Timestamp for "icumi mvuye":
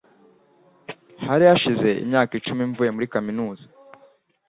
2.39-2.89